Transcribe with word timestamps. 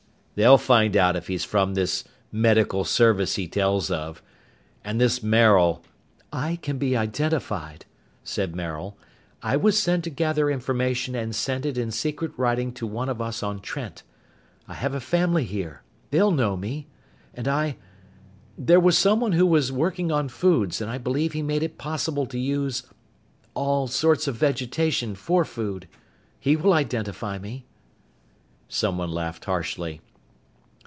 They'll 0.33 0.57
find 0.57 0.95
out 0.95 1.17
if 1.17 1.27
he's 1.27 1.43
from 1.43 1.73
this 1.73 2.05
Medical 2.31 2.85
Service 2.85 3.35
he 3.35 3.49
tells 3.49 3.91
of! 3.91 4.23
and 4.83 4.99
this 4.99 5.21
Maril...." 5.21 5.83
"I 6.31 6.55
can 6.55 6.77
be 6.77 6.95
identified," 6.95 7.85
said 8.23 8.55
Maril. 8.55 8.97
"I 9.43 9.57
was 9.57 9.77
sent 9.77 10.05
to 10.05 10.09
gather 10.09 10.49
information 10.49 11.13
and 11.15 11.35
send 11.35 11.65
it 11.65 11.77
in 11.77 11.91
secret 11.91 12.31
writing 12.37 12.71
to 12.75 12.87
one 12.87 13.09
of 13.09 13.21
us 13.21 13.43
on 13.43 13.59
Trent. 13.59 14.03
I 14.69 14.73
have 14.75 14.95
a 14.95 15.01
family 15.01 15.43
here. 15.43 15.83
They'll 16.11 16.31
know 16.31 16.55
me! 16.55 16.87
And 17.35 17.47
I 17.47 17.75
there 18.57 18.79
was 18.79 18.97
someone 18.97 19.33
who 19.33 19.45
was 19.45 19.69
working 19.69 20.13
on 20.13 20.27
foods, 20.29 20.79
and 20.79 20.89
I 20.89 20.97
believe 20.97 21.33
he 21.33 21.41
made 21.43 21.61
it 21.61 21.77
possible 21.77 22.25
to 22.27 22.39
use... 22.39 22.83
all 23.53 23.85
sorts 23.85 24.27
of 24.27 24.37
vegetation 24.37 25.13
for 25.13 25.43
food. 25.43 25.89
He 26.39 26.55
will 26.55 26.71
identify 26.73 27.37
me." 27.37 27.65
Someone 28.69 29.11
laughed 29.11 29.45
harshly. 29.45 29.99